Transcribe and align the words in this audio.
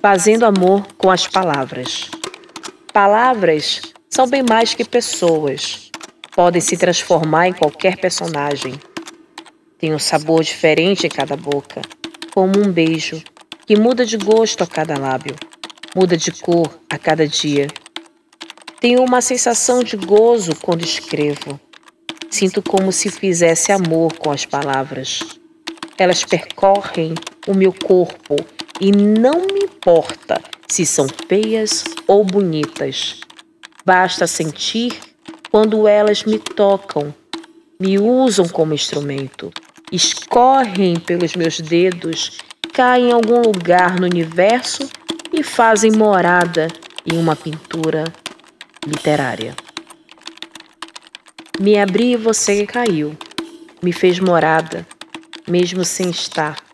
fazendo 0.00 0.46
amor 0.46 0.86
com 0.96 1.10
as 1.10 1.26
palavras. 1.26 2.10
Palavras 2.92 3.82
são 4.08 4.28
bem 4.28 4.42
mais 4.48 4.74
que 4.74 4.84
pessoas. 4.84 5.90
Podem 6.34 6.60
se 6.60 6.76
transformar 6.76 7.48
em 7.48 7.52
qualquer 7.52 7.96
personagem. 7.96 8.74
Tem 9.78 9.92
um 9.94 9.98
sabor 9.98 10.42
diferente 10.42 11.06
em 11.06 11.10
cada 11.10 11.36
boca, 11.36 11.82
como 12.32 12.58
um 12.58 12.70
beijo 12.70 13.22
que 13.66 13.76
muda 13.76 14.06
de 14.06 14.16
gosto 14.16 14.62
a 14.62 14.66
cada 14.66 14.98
lábio, 14.98 15.34
muda 15.94 16.16
de 16.16 16.32
cor 16.32 16.78
a 16.88 16.96
cada 16.96 17.26
dia. 17.26 17.66
Tenho 18.80 19.02
uma 19.02 19.20
sensação 19.20 19.82
de 19.82 19.96
gozo 19.96 20.54
quando 20.56 20.84
escrevo. 20.84 21.60
Sinto 22.30 22.62
como 22.62 22.92
se 22.92 23.10
fizesse 23.10 23.72
amor 23.72 24.12
com 24.14 24.30
as 24.30 24.46
palavras. 24.46 25.20
Elas 25.98 26.24
percorrem 26.24 27.14
o 27.46 27.54
meu 27.54 27.72
corpo 27.72 28.36
e 28.80 28.92
não 28.92 29.46
me 29.46 29.64
importa 29.64 30.40
se 30.68 30.84
são 30.86 31.06
feias 31.26 31.84
ou 32.06 32.24
bonitas. 32.24 33.20
Basta 33.84 34.26
sentir 34.26 34.98
quando 35.50 35.88
elas 35.88 36.24
me 36.24 36.38
tocam, 36.38 37.14
me 37.80 37.98
usam 37.98 38.46
como 38.48 38.74
instrumento, 38.74 39.50
escorrem 39.90 41.00
pelos 41.00 41.34
meus 41.34 41.60
dedos, 41.60 42.38
caem 42.72 43.08
em 43.08 43.12
algum 43.12 43.40
lugar 43.40 43.98
no 43.98 44.06
universo 44.06 44.88
e 45.32 45.42
fazem 45.42 45.90
morada 45.90 46.68
em 47.04 47.18
uma 47.18 47.34
pintura 47.34 48.04
literária. 48.86 49.54
Me 51.58 51.78
abri 51.78 52.12
e 52.12 52.16
você 52.16 52.66
caiu, 52.66 53.16
me 53.82 53.92
fez 53.92 54.20
morada, 54.20 54.86
mesmo 55.48 55.84
sem 55.84 56.10
estar 56.10 56.67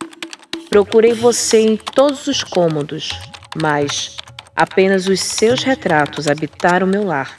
Procurei 0.75 1.13
você 1.13 1.61
em 1.61 1.77
todos 1.77 2.27
os 2.27 2.43
cômodos, 2.43 3.11
mas 3.55 4.17
apenas 4.57 5.07
os 5.07 5.21
seus 5.21 5.63
retratos 5.63 6.27
habitaram 6.27 6.85
meu 6.85 7.05
lar. 7.05 7.37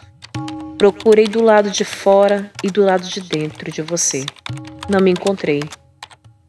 Procurei 0.78 1.28
do 1.28 1.44
lado 1.44 1.70
de 1.70 1.84
fora 1.84 2.50
e 2.64 2.70
do 2.70 2.82
lado 2.82 3.06
de 3.10 3.20
dentro 3.20 3.70
de 3.70 3.82
você. 3.82 4.26
Não 4.90 5.02
me 5.02 5.12
encontrei. 5.12 5.62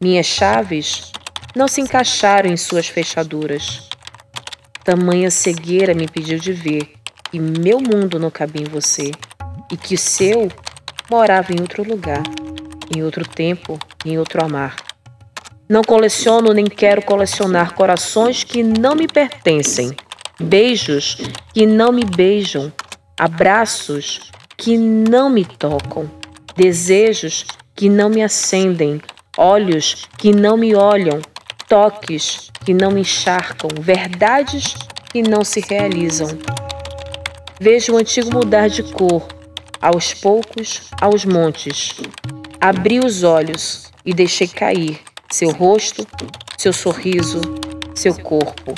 Minhas 0.01 0.27
chaves 0.27 1.11
não 1.57 1.67
se 1.67 1.81
encaixaram 1.81 2.49
em 2.49 2.57
suas 2.57 2.87
fechaduras. 2.87 3.89
Tamanha 4.85 5.29
cegueira 5.29 5.93
me 5.93 6.07
pediu 6.07 6.39
de 6.39 6.53
ver 6.53 6.93
que 7.33 7.41
meu 7.41 7.81
mundo 7.81 8.17
não 8.17 8.31
cabia 8.31 8.63
em 8.63 8.71
você 8.71 9.11
e 9.73 9.77
que 9.77 9.97
o 9.97 9.99
seu 9.99 10.47
morava 11.11 11.53
em 11.53 11.61
outro 11.61 11.83
lugar, 11.83 12.23
em 12.97 13.03
outro 13.03 13.27
tempo, 13.27 13.77
em 14.05 14.17
outro 14.21 14.45
amar. 14.45 14.86
Não 15.69 15.83
coleciono 15.83 16.53
nem 16.53 16.67
quero 16.67 17.03
colecionar 17.03 17.75
corações 17.75 18.45
que 18.45 18.63
não 18.63 18.95
me 18.95 19.09
pertencem, 19.09 19.97
beijos 20.41 21.19
que 21.53 21.67
não 21.67 21.91
me 21.91 22.05
beijam, 22.05 22.73
abraços 23.19 24.31
que 24.57 24.79
não 24.79 25.29
me 25.29 25.45
tocam, 25.45 26.09
desejos 26.55 27.45
que 27.75 27.89
não 27.89 28.09
me 28.09 28.23
acendem, 28.23 29.03
olhos 29.37 30.07
que 30.17 30.33
não 30.33 30.57
me 30.57 30.73
olham, 30.77 31.21
toques 31.69 32.49
que 32.65 32.73
não 32.73 32.93
me 32.93 33.01
encharcam, 33.01 33.69
verdades 33.81 34.77
que 35.13 35.21
não 35.21 35.43
se 35.43 35.59
realizam. 35.69 36.29
Vejo 37.61 37.95
o 37.95 37.99
antigo 37.99 38.33
mudar 38.33 38.69
de 38.69 38.85
cor, 38.85 39.27
aos 39.83 40.15
poucos, 40.15 40.83
aos 41.01 41.25
montes. 41.25 41.97
Abri 42.61 43.01
os 43.01 43.25
olhos 43.25 43.91
e 44.05 44.15
deixei 44.15 44.47
cair 44.47 45.01
seu 45.31 45.51
rosto, 45.51 46.07
seu 46.57 46.73
sorriso, 46.73 47.41
seu 47.95 48.15
corpo. 48.15 48.75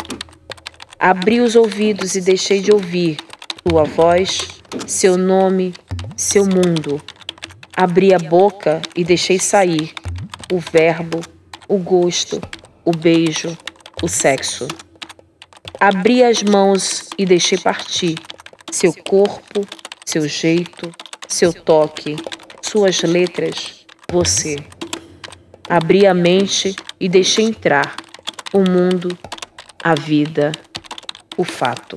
Abri 0.98 1.40
os 1.40 1.54
ouvidos 1.54 2.14
e 2.14 2.20
deixei 2.20 2.60
de 2.60 2.72
ouvir 2.72 3.18
tua 3.64 3.84
voz, 3.84 4.38
seu 4.86 5.16
nome, 5.16 5.74
seu 6.16 6.44
mundo. 6.44 7.00
Abri 7.76 8.12
a 8.12 8.18
boca 8.18 8.82
e 8.96 9.04
deixei 9.04 9.38
sair 9.38 9.92
o 10.52 10.58
verbo, 10.58 11.20
o 11.68 11.78
gosto, 11.78 12.40
o 12.84 12.90
beijo, 12.90 13.56
o 14.02 14.08
sexo. 14.08 14.66
Abri 15.78 16.24
as 16.24 16.42
mãos 16.42 17.08
e 17.16 17.24
deixei 17.24 17.58
partir 17.58 18.16
seu 18.72 18.92
corpo, 18.92 19.66
seu 20.04 20.26
jeito, 20.26 20.90
seu 21.28 21.52
toque, 21.52 22.16
suas 22.62 23.00
letras, 23.02 23.86
você. 24.10 24.56
Abri 25.70 26.06
a 26.06 26.14
mente 26.14 26.74
e 26.98 27.10
deixei 27.10 27.44
entrar 27.44 27.94
o 28.54 28.60
mundo, 28.60 29.16
a 29.84 29.94
vida, 29.94 30.50
o 31.36 31.44
fato. 31.44 31.96